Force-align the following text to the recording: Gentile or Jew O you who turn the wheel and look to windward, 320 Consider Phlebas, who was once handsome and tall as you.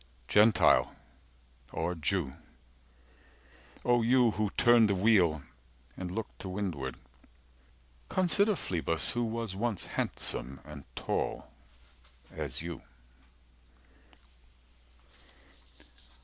Gentile 0.27 0.95
or 1.71 1.93
Jew 1.93 2.33
O 3.85 4.01
you 4.01 4.31
who 4.31 4.49
turn 4.57 4.87
the 4.87 4.95
wheel 4.95 5.43
and 5.95 6.09
look 6.09 6.35
to 6.39 6.49
windward, 6.49 6.95
320 8.09 8.15
Consider 8.15 8.55
Phlebas, 8.55 9.11
who 9.11 9.23
was 9.23 9.55
once 9.55 9.85
handsome 9.85 10.59
and 10.65 10.85
tall 10.95 11.51
as 12.35 12.63
you. 12.63 12.81